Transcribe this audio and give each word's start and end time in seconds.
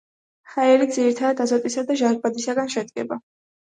ჰაერი, 0.53 0.87
ძირითადად 0.95 1.43
აზოტისა 1.47 1.85
და 1.91 1.99
ჟანგბადისაგან 2.03 2.77
შედგება. 2.77 3.21